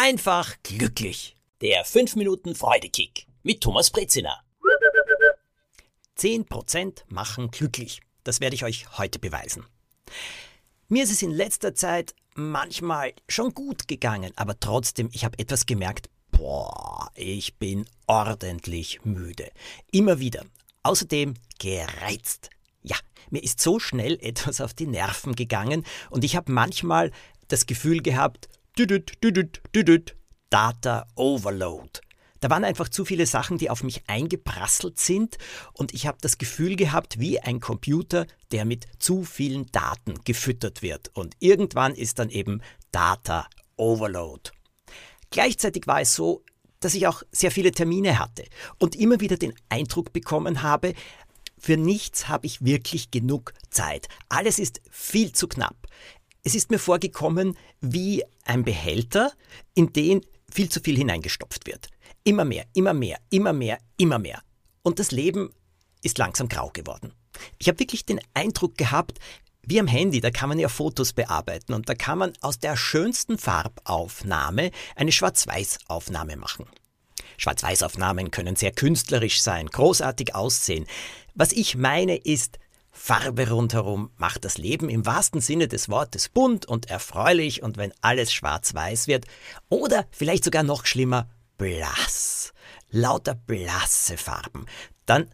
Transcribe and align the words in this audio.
einfach 0.00 0.56
glücklich. 0.62 1.36
Der 1.60 1.84
5 1.84 2.16
Minuten 2.16 2.54
Freudekick 2.54 3.26
mit 3.42 3.60
Thomas 3.60 3.90
Brezina. 3.90 4.42
10% 6.16 7.02
machen 7.08 7.50
glücklich. 7.50 8.00
Das 8.24 8.40
werde 8.40 8.54
ich 8.54 8.64
euch 8.64 8.96
heute 8.96 9.18
beweisen. 9.18 9.66
Mir 10.88 11.04
ist 11.04 11.12
es 11.12 11.20
in 11.20 11.30
letzter 11.30 11.74
Zeit 11.74 12.14
manchmal 12.34 13.12
schon 13.28 13.52
gut 13.52 13.88
gegangen, 13.88 14.32
aber 14.36 14.58
trotzdem, 14.58 15.10
ich 15.12 15.26
habe 15.26 15.38
etwas 15.38 15.66
gemerkt, 15.66 16.08
boah, 16.30 17.10
ich 17.14 17.56
bin 17.58 17.84
ordentlich 18.06 19.04
müde. 19.04 19.50
Immer 19.92 20.18
wieder. 20.18 20.46
Außerdem 20.82 21.34
gereizt. 21.58 22.48
Ja, 22.82 22.96
mir 23.28 23.42
ist 23.42 23.60
so 23.60 23.78
schnell 23.78 24.18
etwas 24.22 24.62
auf 24.62 24.72
die 24.72 24.86
Nerven 24.86 25.36
gegangen 25.36 25.84
und 26.08 26.24
ich 26.24 26.36
habe 26.36 26.50
manchmal 26.50 27.12
das 27.48 27.66
Gefühl 27.66 28.00
gehabt, 28.00 28.48
düdüt, 28.78 29.22
düdüt, 29.22 29.62
düdüt, 29.74 30.16
Data 30.50 31.06
Overload. 31.14 32.00
Da 32.40 32.48
waren 32.48 32.64
einfach 32.64 32.88
zu 32.88 33.04
viele 33.04 33.26
Sachen, 33.26 33.58
die 33.58 33.68
auf 33.68 33.82
mich 33.82 34.02
eingeprasselt 34.06 34.98
sind 34.98 35.36
und 35.74 35.92
ich 35.92 36.06
habe 36.06 36.18
das 36.20 36.38
Gefühl 36.38 36.74
gehabt, 36.74 37.20
wie 37.20 37.38
ein 37.38 37.60
Computer, 37.60 38.26
der 38.50 38.64
mit 38.64 38.86
zu 38.98 39.24
vielen 39.24 39.66
Daten 39.66 40.14
gefüttert 40.24 40.80
wird. 40.80 41.10
Und 41.14 41.34
irgendwann 41.38 41.94
ist 41.94 42.18
dann 42.18 42.30
eben 42.30 42.62
Data 42.92 43.46
Overload. 43.76 44.50
Gleichzeitig 45.30 45.86
war 45.86 46.00
es 46.00 46.14
so, 46.14 46.42
dass 46.80 46.94
ich 46.94 47.06
auch 47.06 47.22
sehr 47.30 47.50
viele 47.50 47.72
Termine 47.72 48.18
hatte 48.18 48.44
und 48.78 48.96
immer 48.96 49.20
wieder 49.20 49.36
den 49.36 49.52
Eindruck 49.68 50.14
bekommen 50.14 50.62
habe, 50.62 50.94
für 51.58 51.76
nichts 51.76 52.26
habe 52.28 52.46
ich 52.46 52.64
wirklich 52.64 53.10
genug 53.10 53.52
Zeit. 53.68 54.08
Alles 54.30 54.58
ist 54.58 54.80
viel 54.90 55.32
zu 55.32 55.46
knapp. 55.46 55.76
Es 56.42 56.54
ist 56.54 56.70
mir 56.70 56.78
vorgekommen 56.78 57.56
wie 57.80 58.24
ein 58.44 58.64
Behälter, 58.64 59.32
in 59.74 59.92
den 59.92 60.22
viel 60.50 60.68
zu 60.68 60.80
viel 60.80 60.96
hineingestopft 60.96 61.66
wird. 61.66 61.88
Immer 62.24 62.44
mehr, 62.44 62.64
immer 62.74 62.94
mehr, 62.94 63.18
immer 63.30 63.52
mehr, 63.52 63.78
immer 63.96 64.18
mehr. 64.18 64.42
Und 64.82 64.98
das 64.98 65.10
Leben 65.10 65.52
ist 66.02 66.18
langsam 66.18 66.48
grau 66.48 66.70
geworden. 66.72 67.12
Ich 67.58 67.68
habe 67.68 67.78
wirklich 67.78 68.06
den 68.06 68.20
Eindruck 68.34 68.76
gehabt, 68.76 69.18
wie 69.62 69.78
am 69.78 69.86
Handy, 69.86 70.20
da 70.20 70.30
kann 70.30 70.48
man 70.48 70.58
ja 70.58 70.68
Fotos 70.68 71.12
bearbeiten 71.12 71.74
und 71.74 71.88
da 71.88 71.94
kann 71.94 72.18
man 72.18 72.32
aus 72.40 72.58
der 72.58 72.76
schönsten 72.76 73.38
Farbaufnahme 73.38 74.70
eine 74.96 75.12
Schwarz-Weiß-Aufnahme 75.12 76.36
machen. 76.36 76.66
Schwarz-Weiß-Aufnahmen 77.36 78.30
können 78.30 78.56
sehr 78.56 78.72
künstlerisch 78.72 79.42
sein, 79.42 79.66
großartig 79.66 80.34
aussehen. 80.34 80.86
Was 81.34 81.52
ich 81.52 81.76
meine 81.76 82.16
ist, 82.16 82.58
Farbe 82.90 83.48
rundherum 83.50 84.10
macht 84.16 84.44
das 84.44 84.58
Leben 84.58 84.88
im 84.88 85.06
wahrsten 85.06 85.40
Sinne 85.40 85.68
des 85.68 85.88
Wortes 85.88 86.28
bunt 86.28 86.66
und 86.66 86.90
erfreulich 86.90 87.62
und 87.62 87.76
wenn 87.76 87.92
alles 88.00 88.32
schwarz-weiß 88.32 89.06
wird 89.06 89.26
oder 89.68 90.06
vielleicht 90.10 90.44
sogar 90.44 90.62
noch 90.62 90.86
schlimmer, 90.86 91.28
blass, 91.56 92.52
lauter 92.90 93.34
blasse 93.34 94.16
Farben, 94.16 94.66
dann 95.06 95.30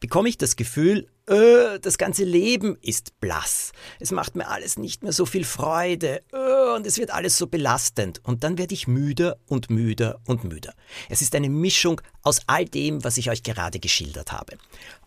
bekomme 0.00 0.28
ich 0.28 0.38
das 0.38 0.56
Gefühl, 0.56 1.08
äh, 1.28 1.78
das 1.80 1.98
ganze 1.98 2.24
Leben 2.24 2.76
ist 2.80 3.20
blass. 3.20 3.72
Es 4.00 4.10
macht 4.10 4.34
mir 4.34 4.48
alles 4.48 4.78
nicht 4.78 5.02
mehr 5.02 5.12
so 5.12 5.26
viel 5.26 5.44
Freude 5.44 6.22
äh, 6.32 6.74
und 6.74 6.86
es 6.86 6.98
wird 6.98 7.10
alles 7.10 7.36
so 7.36 7.46
belastend. 7.46 8.20
Und 8.24 8.44
dann 8.44 8.58
werde 8.58 8.74
ich 8.74 8.88
müder 8.88 9.38
und 9.46 9.70
müder 9.70 10.20
und 10.26 10.44
müder. 10.44 10.74
Es 11.08 11.22
ist 11.22 11.34
eine 11.34 11.50
Mischung 11.50 12.00
aus 12.22 12.40
all 12.46 12.64
dem, 12.64 13.04
was 13.04 13.18
ich 13.18 13.30
euch 13.30 13.42
gerade 13.42 13.78
geschildert 13.78 14.32
habe. 14.32 14.56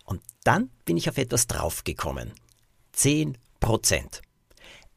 Und 0.06 0.22
dann 0.44 0.70
bin 0.86 0.98
ich 0.98 1.10
auf 1.10 1.18
etwas 1.18 1.48
draufgekommen. 1.48 2.34
10 2.94 3.38
Prozent. 3.60 4.22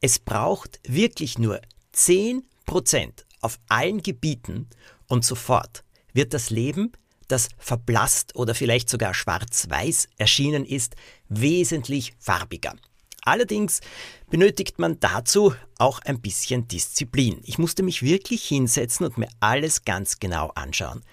Es 0.01 0.19
braucht 0.19 0.79
wirklich 0.87 1.37
nur 1.37 1.61
10 1.93 2.43
Prozent 2.65 3.25
auf 3.41 3.59
allen 3.69 4.01
Gebieten 4.01 4.67
und 5.07 5.23
sofort 5.23 5.83
wird 6.13 6.33
das 6.33 6.49
Leben 6.49 6.91
das 7.27 7.49
verblasst 7.57 8.35
oder 8.35 8.55
vielleicht 8.55 8.89
sogar 8.89 9.13
schwarz-weiß 9.13 10.09
erschienen 10.17 10.65
ist, 10.65 10.95
wesentlich 11.29 12.13
farbiger. 12.19 12.75
Allerdings 13.23 13.81
benötigt 14.29 14.77
man 14.77 14.99
dazu 14.99 15.55
auch 15.79 15.99
ein 15.99 16.21
bisschen 16.21 16.67
Disziplin. 16.67 17.39
Ich 17.43 17.57
musste 17.57 17.81
mich 17.81 18.03
wirklich 18.03 18.43
hinsetzen 18.43 19.05
und 19.05 19.17
mir 19.17 19.29
alles 19.39 19.83
ganz 19.83 20.19
genau 20.19 20.51
anschauen. 20.53 21.03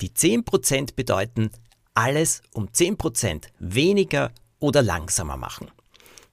Die 0.00 0.10
10% 0.10 0.94
bedeuten 0.94 1.50
alles 1.98 2.42
um 2.54 2.68
10% 2.68 3.46
weniger 3.58 4.30
oder 4.60 4.82
langsamer 4.82 5.36
machen. 5.36 5.68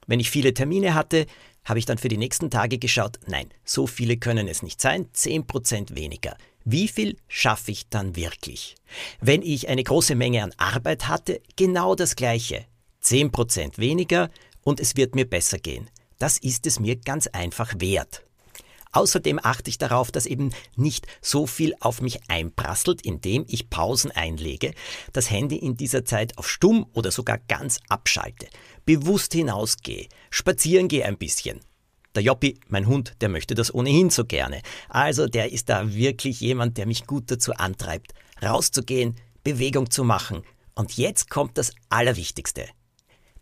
Wenn 0.05 0.19
ich 0.19 0.29
viele 0.29 0.53
Termine 0.53 0.93
hatte, 0.93 1.25
habe 1.63 1.79
ich 1.79 1.85
dann 1.85 1.97
für 1.97 2.07
die 2.07 2.19
nächsten 2.19 2.51
Tage 2.51 2.77
geschaut, 2.77 3.19
nein, 3.25 3.49
so 3.63 3.87
viele 3.87 4.17
können 4.17 4.47
es 4.47 4.61
nicht 4.61 4.79
sein, 4.79 5.07
10% 5.11 5.95
weniger. 5.95 6.37
Wie 6.65 6.87
viel 6.87 7.17
schaffe 7.27 7.71
ich 7.71 7.89
dann 7.89 8.15
wirklich? 8.15 8.75
Wenn 9.21 9.41
ich 9.41 9.67
eine 9.67 9.83
große 9.83 10.13
Menge 10.13 10.43
an 10.43 10.53
Arbeit 10.57 11.07
hatte, 11.07 11.41
genau 11.55 11.95
das 11.95 12.15
gleiche. 12.15 12.65
10% 13.03 13.79
weniger 13.79 14.29
und 14.61 14.79
es 14.79 14.95
wird 14.95 15.15
mir 15.15 15.27
besser 15.27 15.57
gehen. 15.57 15.89
Das 16.19 16.37
ist 16.37 16.67
es 16.67 16.79
mir 16.79 16.95
ganz 16.95 17.25
einfach 17.27 17.73
wert. 17.79 18.24
Außerdem 18.95 19.39
achte 19.44 19.69
ich 19.69 19.78
darauf, 19.78 20.09
dass 20.09 20.25
eben 20.25 20.51
nicht 20.78 21.06
so 21.22 21.47
viel 21.47 21.75
auf 21.81 22.01
mich 22.01 22.29
einprasselt, 22.29 23.01
indem 23.01 23.45
ich 23.50 23.69
Pausen 23.69 24.11
einlege, 24.11 24.73
das 25.11 25.29
Handy 25.29 25.57
in 25.57 25.75
dieser 25.75 26.06
Zeit 26.06 26.38
auf 26.38 26.50
stumm 26.50 26.85
oder 26.94 27.11
sogar 27.11 27.39
ganz 27.50 27.79
abschalte, 27.89 28.47
bewusst 28.85 29.34
hinausgehe, 29.34 30.07
spazieren 30.29 30.88
gehe 30.88 31.03
ein 31.03 31.17
bisschen, 31.17 31.59
der 32.16 32.23
Joppi, 32.23 32.57
mein 32.69 32.88
Hund, 32.88 33.16
der 33.19 33.28
möchte 33.28 33.55
das 33.55 33.73
ohnehin 33.73 34.09
so 34.09 34.23
gerne. 34.23 34.61
Also 34.88 35.28
der 35.28 35.51
ist 35.51 35.67
da 35.67 35.94
wirklich 35.94 36.39
jemand, 36.39 36.78
der 36.78 36.85
mich 36.85 37.05
gut 37.05 37.29
dazu 37.29 37.53
antreibt, 37.53 38.13
rauszugehen, 38.41 39.17
Bewegung 39.44 39.91
zu 39.91 40.05
machen. 40.05 40.44
Und 40.75 40.95
jetzt 40.95 41.29
kommt 41.29 41.57
das 41.57 41.73
Allerwichtigste. 41.89 42.67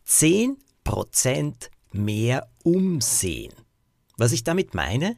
10% 0.08 1.54
mehr 1.92 2.50
Umsehen. 2.64 3.54
Was 4.18 4.32
ich 4.32 4.44
damit 4.44 4.74
meine? 4.74 5.18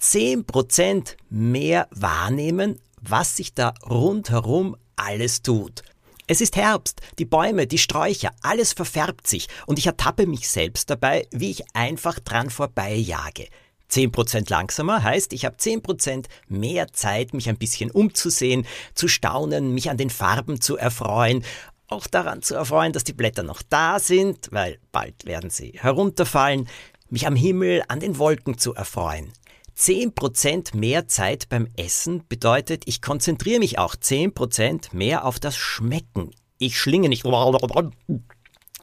10% 0.00 1.16
mehr 1.28 1.88
wahrnehmen, 1.90 2.80
was 3.00 3.36
sich 3.36 3.54
da 3.54 3.74
rundherum 3.88 4.76
alles 4.96 5.42
tut. 5.42 5.82
Es 6.26 6.40
ist 6.40 6.56
Herbst, 6.56 7.00
die 7.18 7.24
Bäume, 7.24 7.66
die 7.66 7.78
Sträucher, 7.78 8.30
alles 8.42 8.74
verfärbt 8.74 9.26
sich 9.26 9.48
und 9.66 9.78
ich 9.78 9.86
ertappe 9.86 10.26
mich 10.26 10.48
selbst 10.48 10.90
dabei, 10.90 11.26
wie 11.30 11.50
ich 11.50 11.64
einfach 11.74 12.18
dran 12.20 12.50
vorbeijage. 12.50 13.48
10% 13.90 14.50
langsamer 14.50 15.02
heißt, 15.02 15.32
ich 15.32 15.46
habe 15.46 15.56
10% 15.56 16.26
mehr 16.48 16.92
Zeit, 16.92 17.32
mich 17.32 17.48
ein 17.48 17.56
bisschen 17.56 17.90
umzusehen, 17.90 18.66
zu 18.94 19.08
staunen, 19.08 19.72
mich 19.72 19.88
an 19.88 19.96
den 19.96 20.10
Farben 20.10 20.60
zu 20.60 20.76
erfreuen, 20.76 21.44
auch 21.88 22.06
daran 22.06 22.42
zu 22.42 22.54
erfreuen, 22.54 22.92
dass 22.92 23.04
die 23.04 23.14
Blätter 23.14 23.42
noch 23.42 23.62
da 23.62 23.98
sind, 23.98 24.48
weil 24.52 24.78
bald 24.92 25.24
werden 25.24 25.48
sie 25.48 25.72
herunterfallen, 25.78 26.68
mich 27.08 27.26
am 27.26 27.36
Himmel, 27.36 27.82
an 27.88 28.00
den 28.00 28.18
Wolken 28.18 28.58
zu 28.58 28.74
erfreuen. 28.74 29.32
10% 29.78 30.76
mehr 30.76 31.06
Zeit 31.06 31.48
beim 31.48 31.68
Essen 31.76 32.26
bedeutet, 32.28 32.82
ich 32.86 33.00
konzentriere 33.00 33.60
mich 33.60 33.78
auch 33.78 33.94
10% 33.94 34.94
mehr 34.94 35.24
auf 35.24 35.38
das 35.38 35.56
Schmecken. 35.56 36.32
Ich 36.58 36.78
schlinge 36.78 37.08
nicht 37.08 37.24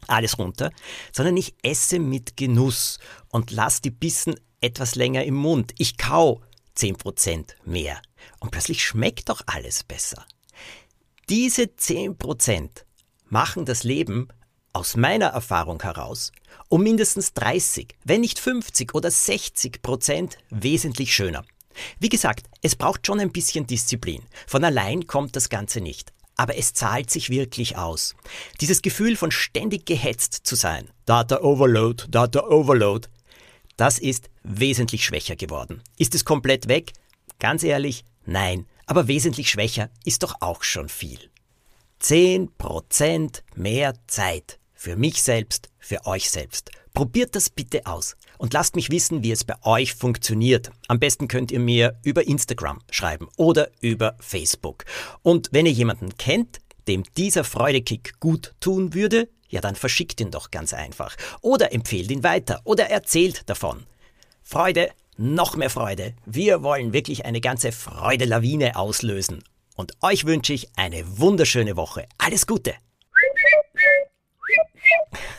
alles 0.07 0.37
runter, 0.37 0.71
sondern 1.11 1.35
ich 1.35 1.55
esse 1.63 1.99
mit 1.99 2.37
Genuss 2.37 2.99
und 3.29 3.51
lasse 3.51 3.81
die 3.81 3.91
Bissen 3.91 4.35
etwas 4.61 4.95
länger 4.95 5.25
im 5.25 5.35
Mund. 5.35 5.73
Ich 5.77 5.97
kau 5.97 6.41
10% 6.77 7.55
mehr. 7.65 8.01
Und 8.39 8.51
plötzlich 8.51 8.83
schmeckt 8.83 9.29
doch 9.29 9.41
alles 9.47 9.83
besser. 9.83 10.25
Diese 11.27 11.63
10% 11.63 12.69
machen 13.27 13.65
das 13.65 13.83
Leben 13.83 14.29
aus 14.75 14.95
meiner 14.95 15.27
Erfahrung 15.27 15.81
heraus 15.81 16.31
um 16.69 16.83
mindestens 16.83 17.33
30, 17.33 17.95
wenn 18.03 18.21
nicht 18.21 18.39
50 18.39 18.95
oder 18.95 19.11
60 19.11 19.81
Prozent 19.81 20.37
wesentlich 20.49 21.13
schöner. 21.13 21.45
Wie 21.99 22.09
gesagt, 22.09 22.47
es 22.61 22.75
braucht 22.75 23.05
schon 23.05 23.19
ein 23.19 23.31
bisschen 23.31 23.67
Disziplin. 23.67 24.23
Von 24.47 24.63
allein 24.63 25.07
kommt 25.07 25.35
das 25.35 25.49
Ganze 25.49 25.81
nicht. 25.81 26.11
Aber 26.37 26.57
es 26.57 26.73
zahlt 26.73 27.09
sich 27.09 27.29
wirklich 27.29 27.77
aus. 27.77 28.15
Dieses 28.59 28.81
Gefühl 28.81 29.15
von 29.15 29.31
ständig 29.31 29.85
gehetzt 29.85 30.41
zu 30.43 30.55
sein, 30.55 30.89
Data 31.05 31.41
Overload, 31.41 32.05
Data 32.09 32.45
Overload, 32.47 33.07
das 33.77 33.99
ist 33.99 34.29
wesentlich 34.43 35.05
schwächer 35.05 35.35
geworden. 35.35 35.81
Ist 35.97 36.15
es 36.15 36.25
komplett 36.25 36.67
weg? 36.67 36.91
Ganz 37.39 37.63
ehrlich, 37.63 38.03
nein. 38.25 38.65
Aber 38.85 39.07
wesentlich 39.07 39.49
schwächer 39.49 39.89
ist 40.03 40.23
doch 40.23 40.35
auch 40.41 40.63
schon 40.63 40.89
viel. 40.89 41.19
10% 42.01 43.41
mehr 43.55 43.93
Zeit. 44.07 44.59
Für 44.85 44.97
mich 44.97 45.23
selbst, 45.23 45.71
für 45.79 46.05
euch 46.05 46.29
selbst. 46.29 46.69
Probiert 46.93 47.35
das 47.35 47.49
bitte 47.49 47.87
aus 47.87 48.15
und 48.37 48.53
lasst 48.53 48.75
mich 48.75 48.91
wissen, 48.91 49.23
wie 49.23 49.31
es 49.31 49.43
bei 49.43 49.55
euch 49.63 49.95
funktioniert. 49.95 50.69
Am 50.87 50.99
besten 50.99 51.27
könnt 51.27 51.51
ihr 51.51 51.59
mir 51.59 51.99
über 52.03 52.27
Instagram 52.27 52.83
schreiben 52.91 53.27
oder 53.35 53.71
über 53.81 54.15
Facebook. 54.19 54.85
Und 55.23 55.49
wenn 55.51 55.65
ihr 55.65 55.71
jemanden 55.71 56.15
kennt, 56.19 56.59
dem 56.87 57.01
dieser 57.17 57.43
Freudekick 57.43 58.19
gut 58.19 58.53
tun 58.59 58.93
würde, 58.93 59.27
ja 59.49 59.59
dann 59.59 59.75
verschickt 59.75 60.21
ihn 60.21 60.29
doch 60.29 60.51
ganz 60.51 60.71
einfach. 60.71 61.15
Oder 61.41 61.73
empfehlt 61.73 62.11
ihn 62.11 62.21
weiter 62.21 62.61
oder 62.63 62.87
erzählt 62.87 63.49
davon. 63.49 63.87
Freude 64.43 64.91
noch 65.17 65.55
mehr 65.55 65.71
Freude. 65.71 66.13
Wir 66.27 66.61
wollen 66.61 66.93
wirklich 66.93 67.25
eine 67.25 67.41
ganze 67.41 67.71
Freudelawine 67.71 68.75
auslösen. 68.75 69.43
Und 69.75 69.93
euch 70.01 70.25
wünsche 70.25 70.53
ich 70.53 70.69
eine 70.75 71.17
wunderschöne 71.17 71.75
Woche. 71.75 72.07
Alles 72.19 72.45
Gute! 72.45 72.75